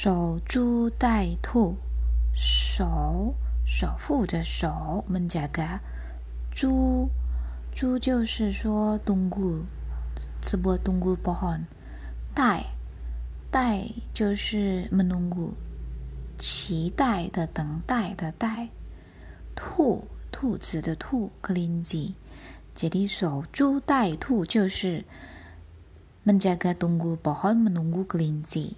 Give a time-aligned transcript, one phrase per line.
[0.00, 1.74] 守株待兔，
[2.32, 3.34] 守
[3.66, 5.80] 守护着守，menjaga。
[6.54, 7.10] 株
[7.74, 9.64] 株就是说 tunggu
[10.40, 11.64] sebuah tunggu pohon。
[12.32, 12.64] 待
[13.50, 15.54] 待就是闷冬菇
[16.38, 18.68] 期待的、等待的待。
[19.56, 22.12] 兔兔子的兔，kelinci。
[22.76, 25.04] jadi 守株待兔就是
[26.24, 28.74] menjaga tunggu pohon menunggu kelinci。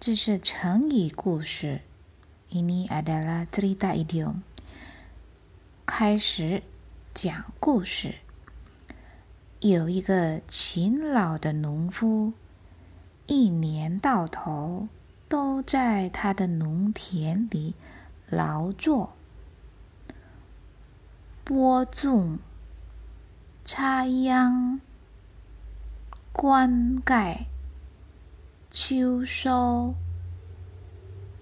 [0.00, 1.82] 这是成语故事。
[2.48, 4.36] Ini adalah cerita idiom。
[5.84, 6.62] 开始
[7.12, 8.14] 讲故事。
[9.60, 12.32] 有一个勤劳的农夫，
[13.26, 14.88] 一年到头
[15.28, 17.74] 都在他的农田里
[18.30, 19.12] 劳作，
[21.44, 22.38] 播种、
[23.66, 24.80] 插秧、
[26.32, 27.49] 灌溉。
[28.72, 29.96] 秋收、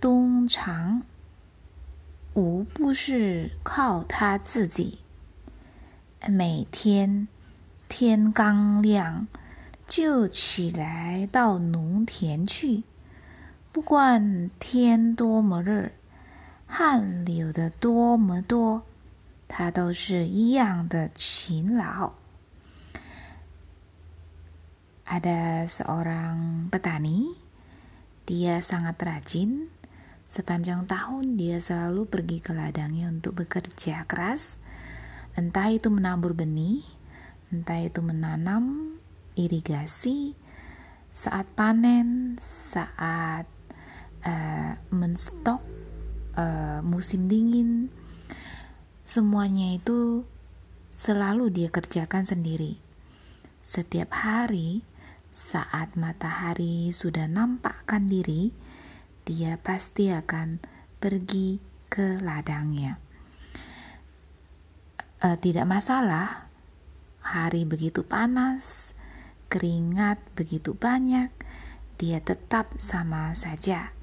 [0.01, 1.03] 冬藏，
[2.33, 4.99] 无不是靠他自己。
[6.27, 7.29] 每天
[7.87, 9.29] 天刚亮
[9.87, 12.83] 就起来到农田去，
[13.73, 15.91] 不管天多么热，
[16.67, 18.83] 汗流的多么多，
[19.47, 22.11] 他都是一样的勤劳。
[25.09, 27.33] Ada seorang petani,
[28.29, 29.73] dia sangat rajin.
[30.29, 34.61] Sepanjang tahun dia selalu pergi ke ladangnya untuk bekerja keras.
[35.33, 36.85] Entah itu menabur benih,
[37.49, 39.01] entah itu menanam,
[39.33, 40.37] irigasi,
[41.17, 43.49] saat panen, saat
[44.29, 45.65] uh, menstok
[46.37, 47.89] uh, musim dingin,
[49.09, 50.29] semuanya itu
[51.01, 52.77] selalu dia kerjakan sendiri.
[53.65, 54.85] Setiap hari,
[55.34, 58.54] saat matahari sudah nampakkan diri,
[59.26, 60.62] dia pasti akan
[61.02, 61.58] pergi
[61.90, 63.02] ke ladangnya.
[65.24, 66.52] E, tidak masalah,
[67.24, 68.94] hari begitu panas,
[69.50, 71.34] keringat begitu banyak,
[71.98, 73.96] dia tetap sama saja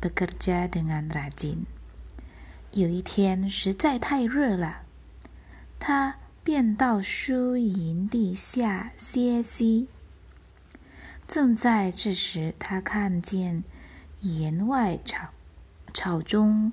[0.00, 1.68] bekerja dengan rajin.
[2.72, 4.86] 有一天实在太热了，
[5.80, 9.88] 他便到树荫底下歇息。
[11.27, 13.63] 正在这时，他看见
[14.21, 15.29] 檐外草
[15.93, 16.71] 草中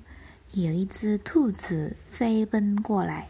[0.51, 3.29] 有一只兔子飞奔过来，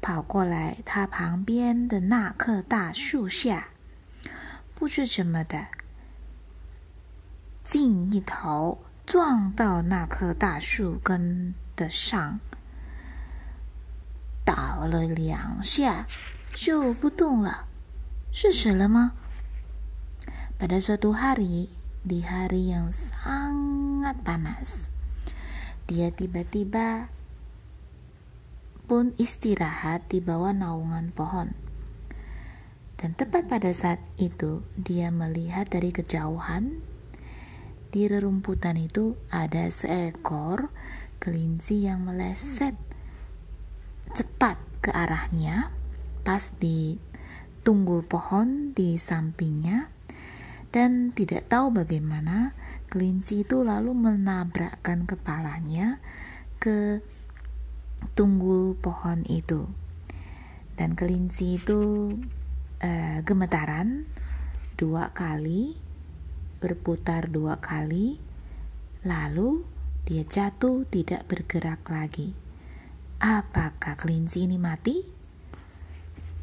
[0.00, 3.68] 跑过来他旁边的那棵大树下，
[4.74, 5.66] 不知怎么的，
[7.64, 12.38] 竟一头撞到那棵大树根的上，
[14.44, 16.06] 倒了两下
[16.54, 17.66] 就不动了，
[18.32, 19.12] 是死了吗？
[20.60, 21.72] ？Pada suatu hari,
[22.04, 24.92] di hari yang sangat panas,
[25.88, 27.08] dia tiba-tiba
[28.84, 31.56] pun istirahat di bawah naungan pohon.
[33.00, 36.84] Dan tepat pada saat itu, dia melihat dari kejauhan
[37.88, 40.68] di rerumputan itu ada seekor
[41.16, 42.76] kelinci yang meleset
[44.12, 45.72] cepat ke arahnya
[46.20, 47.00] pas di
[47.64, 49.99] tunggul pohon di sampingnya
[50.69, 52.51] dan tidak tahu bagaimana
[52.91, 56.03] kelinci itu lalu menabrakkan kepalanya
[56.59, 56.99] ke
[58.13, 59.65] tunggul pohon itu
[60.75, 62.11] dan kelinci itu
[62.83, 64.03] uh, gemetaran
[64.75, 65.79] dua kali
[66.59, 68.19] berputar dua kali
[69.07, 69.63] lalu
[70.03, 72.35] dia jatuh tidak bergerak lagi
[73.23, 75.15] apakah kelinci ini mati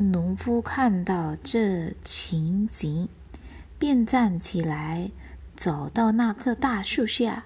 [0.03, 3.09] 农夫看到这情景
[3.78, 5.11] 便站起来，
[5.56, 7.45] 走到那棵大树下，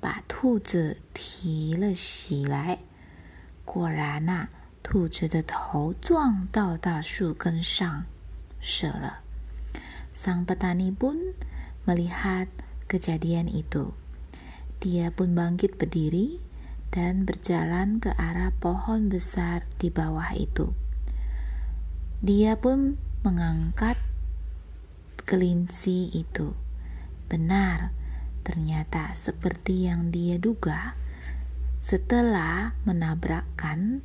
[0.00, 2.78] 把兔子提了起来。
[3.64, 4.48] 果然呐，
[4.82, 8.04] 兔子的头撞到大树根上，
[8.60, 9.22] 死了。
[10.12, 11.34] Sang petani pun
[11.86, 12.46] melihat
[12.86, 13.96] kejadian itu.
[14.78, 16.38] Dia pun bangkit berdiri
[16.92, 20.74] dan berjalan ke arah pohon besar di bawah itu.
[22.20, 23.96] Dia pun mengangkat
[25.26, 26.54] kelinci itu.
[27.28, 27.90] Benar,
[28.44, 30.98] ternyata seperti yang dia duga,
[31.80, 34.02] setelah menabrakkan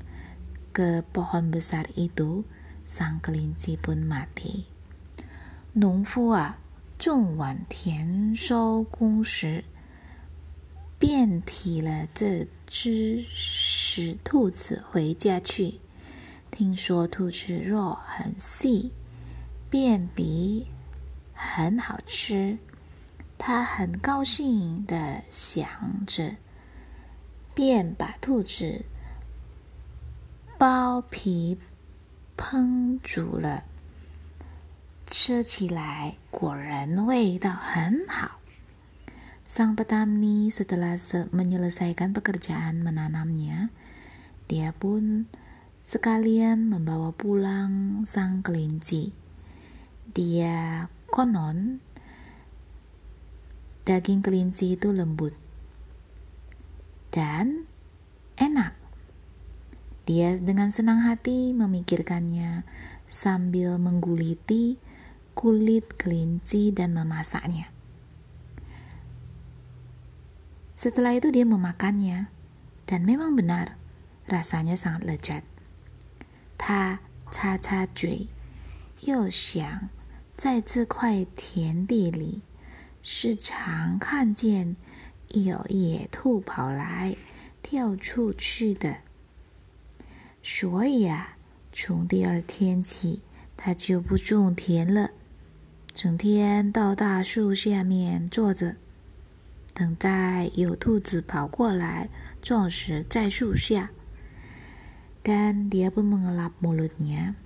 [0.71, 2.45] ke pohon besar itu,
[2.87, 4.65] sang kelinci pun mati.
[5.73, 6.57] 农夫啊，
[6.97, 9.63] 种完田收工时，
[10.97, 15.79] 便提了这只死兔子回家去。
[16.49, 18.91] 听说兔子肉很细，
[19.69, 20.65] 便比
[21.42, 22.56] 很好吃，
[23.36, 25.66] 他很高兴的想
[26.06, 26.38] 着，
[27.52, 28.86] 便把兔子
[30.56, 31.58] 剥皮
[32.38, 33.64] 烹煮了，
[35.06, 38.38] 吃起来果然味道很好。
[39.42, 40.96] Sang petani setelah
[41.28, 43.68] menyelesaikan pekerjaan menanamnya,
[44.48, 45.28] dia pun
[45.84, 49.12] sekalian membawa pulang sang kelinci.
[50.08, 51.76] Dia Konon,
[53.84, 55.36] daging kelinci itu lembut
[57.12, 57.68] dan
[58.40, 58.72] enak.
[60.08, 62.64] Dia dengan senang hati memikirkannya
[63.12, 64.80] sambil mengguliti
[65.36, 67.68] kulit kelinci dan memasaknya.
[70.72, 72.32] Setelah itu dia memakannya
[72.88, 73.76] dan memang benar
[74.32, 75.44] rasanya sangat lezat.
[76.56, 78.32] Ta cha cha jui,
[79.04, 79.92] yo xiang
[80.36, 82.42] 在这块田地里，
[83.02, 84.76] 时常看见
[85.28, 87.16] 有野兔跑来
[87.62, 88.96] 跳出去的，
[90.42, 91.36] 所以啊，
[91.72, 93.22] 从第二天起，
[93.56, 95.10] 他就不种田了，
[95.94, 98.76] 整天到大树下面坐着。
[99.74, 102.10] 等待有兔子跑过来
[102.42, 103.88] 撞死在树下。
[105.24, 107.38] Dan dia pun mengelap mulutnya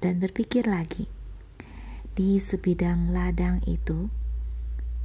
[0.00, 1.11] dan berpikir lagi.
[2.12, 4.12] Di sebidang ladang itu,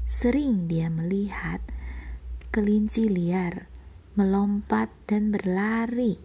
[0.03, 1.63] sering dia melihat
[2.51, 3.71] kelinci liar
[4.19, 6.19] melompat dan berlari.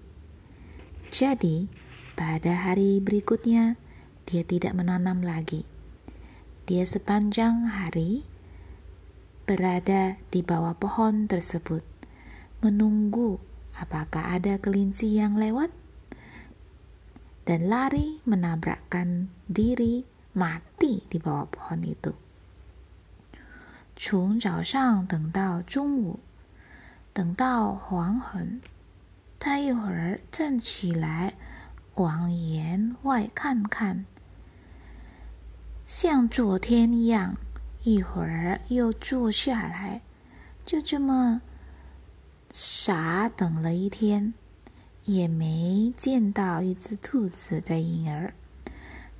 [1.14, 1.70] Jadi,
[2.18, 3.78] pada hari berikutnya,
[4.26, 5.62] dia tidak menanam lagi.
[6.66, 8.26] Dia sepanjang hari
[9.46, 11.86] berada di bawah pohon tersebut,
[12.58, 13.38] menunggu
[13.78, 15.70] apakah ada kelinci yang lewat,
[17.46, 22.14] dan lari menabrakkan diri mati di bawah pohon itu.
[23.94, 26.20] 从早上等到中午，
[27.12, 28.60] 等到黄昏，
[29.38, 31.34] 他一会儿站起来
[31.94, 34.04] 往园外看看，
[35.84, 37.36] 像昨天一样
[37.82, 40.00] 一会儿又坐下来，
[40.64, 41.42] 就这么
[42.50, 44.34] 傻等了一天，
[45.04, 48.34] 也没见到一只兔子的影儿。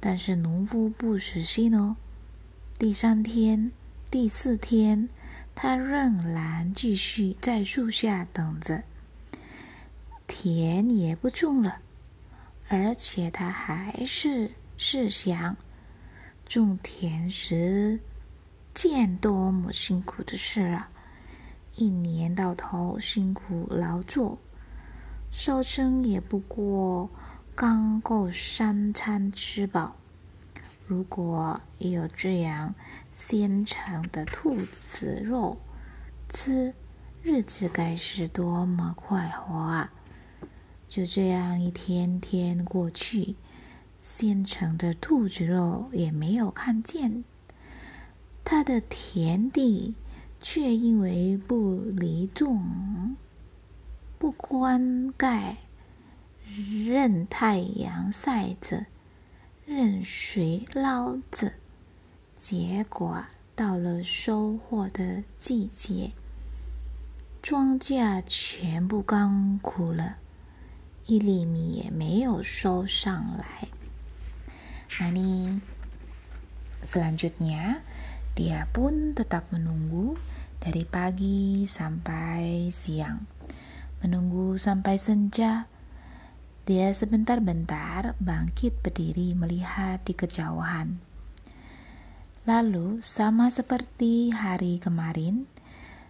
[0.05, 1.95] 但是农夫不死心哦，
[2.77, 3.71] 第三天、
[4.11, 5.09] 第四天，
[5.55, 8.83] 他仍然继续在树下等着。
[10.27, 11.81] 田也不种了，
[12.69, 15.57] 而且他还是是想
[16.45, 18.01] 种田时。
[18.75, 20.91] 见多么辛苦的事啊！
[21.77, 24.39] 一年到头辛苦劳作，
[25.31, 27.09] 收成也不过
[27.55, 29.95] 刚够三餐吃饱。
[30.87, 32.75] 如果有这样
[33.15, 35.59] 鲜成的兔子肉
[36.31, 36.75] 吃，
[37.23, 39.93] 日子该是多么快活啊！
[40.89, 43.37] 就这样一天天过去，
[44.01, 47.23] 鲜成的兔子肉也没有看见。
[48.45, 49.95] 他的田地
[50.41, 53.15] 却因为不犁种、
[54.19, 55.57] 不灌溉、
[56.85, 58.87] 任太阳晒着、
[59.65, 61.53] 任水捞着，
[62.37, 63.25] 结果
[63.55, 66.13] 到了收获的季节，
[67.43, 70.17] 庄稼全部干枯了，
[71.07, 73.69] 一粒米也没有收上来。
[75.01, 75.61] 那你
[76.87, 77.81] ，selanjutnya。
[78.33, 80.17] Dia pun tetap menunggu
[80.57, 83.29] dari pagi sampai siang.
[84.01, 85.69] Menunggu sampai senja.
[86.63, 91.03] Dia sebentar-bentar bangkit berdiri melihat di kejauhan.
[92.47, 95.51] Lalu, sama seperti hari kemarin,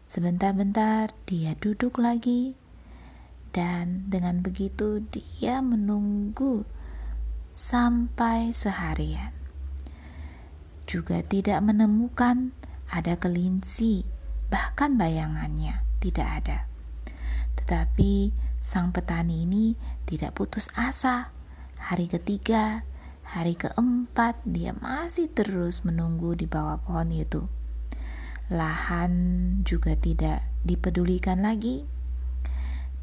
[0.09, 2.57] sebentar-bentar dia duduk lagi,
[3.53, 6.65] dan dengan begitu dia menunggu
[7.53, 9.43] sampai seharian
[10.93, 12.53] juga tidak menemukan
[12.93, 14.05] ada kelinci,
[14.53, 16.59] bahkan bayangannya tidak ada.
[17.57, 18.29] Tetapi
[18.63, 19.75] sang petani ini
[20.09, 21.35] tidak putus asa.
[21.77, 22.87] Hari ketiga,
[23.27, 27.45] hari keempat, dia masih terus menunggu di bawah pohon itu.
[28.49, 29.13] Lahan
[29.67, 31.83] juga tidak dipedulikan lagi,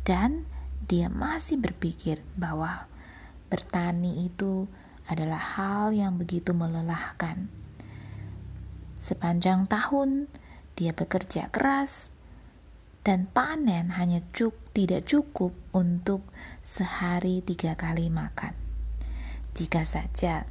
[0.08, 0.48] dan
[0.88, 2.88] dia masih berpikir bahwa
[3.52, 4.66] bertani itu
[5.06, 7.52] adalah hal yang begitu melelahkan
[9.00, 10.28] Sepanjang tahun
[10.76, 12.12] dia bekerja keras
[13.04, 16.26] dan panen hanya cuk tidak cukup untuk
[16.62, 18.56] sehari tiga kali makan.
[19.56, 20.46] Jika saja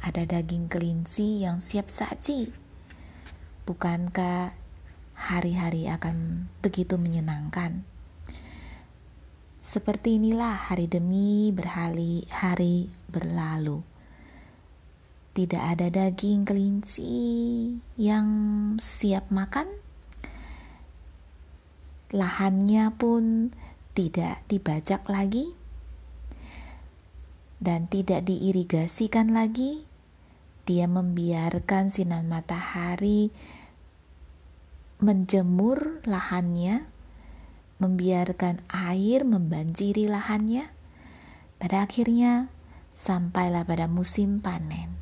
[0.00, 2.50] ada daging kelinci yang siap saji,
[3.70, 4.50] Bukankah
[5.14, 7.86] hari-hari akan begitu menyenangkan?
[9.62, 13.84] Seperti inilah hari demi berhari hari berlalu.
[15.38, 17.14] Tidak ada daging kelinci
[17.94, 18.26] yang
[18.82, 19.70] siap makan.
[22.10, 23.54] Lahannya pun
[23.94, 25.54] tidak dibajak lagi
[27.62, 29.86] dan tidak diirigasikan lagi.
[30.66, 33.30] Dia membiarkan sinar matahari
[35.00, 36.84] menjemur lahannya,
[37.80, 40.68] membiarkan air membanjiri lahannya.
[41.56, 42.52] Pada akhirnya,
[42.92, 44.92] sampailah pada musim panen.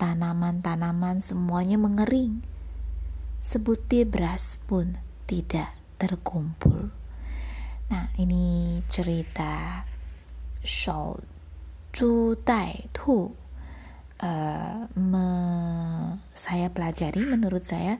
[0.00, 2.42] Tanaman-tanaman semuanya mengering.
[3.40, 4.98] Sebutir beras pun
[5.30, 6.88] tidak terkumpul.
[7.92, 9.84] Nah, ini cerita
[10.64, 11.20] Shou
[11.92, 13.36] Zhu Dai Tu.
[14.20, 15.28] Uh, me,
[16.36, 17.96] saya pelajari menurut saya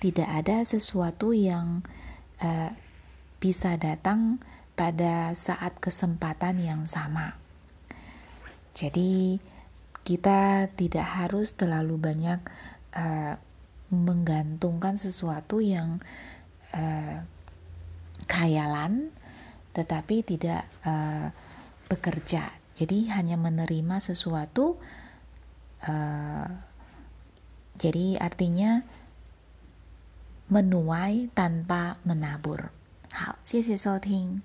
[0.00, 1.84] tidak ada sesuatu yang
[2.40, 2.72] uh,
[3.36, 4.40] bisa datang
[4.72, 7.36] pada saat kesempatan yang sama.
[8.72, 9.36] Jadi,
[10.00, 12.40] kita tidak harus terlalu banyak
[12.96, 13.36] uh,
[13.92, 16.00] menggantungkan sesuatu yang
[16.73, 17.23] uh,
[18.27, 19.11] khayalan,
[19.71, 21.29] tetapi tidak uh,
[21.91, 22.49] bekerja.
[22.75, 24.79] Jadi, hanya menerima sesuatu.
[25.85, 26.49] Uh,
[27.75, 28.83] jadi, artinya
[30.51, 32.69] menuai tanpa menabur.
[33.15, 34.41] 好，谢谢收听。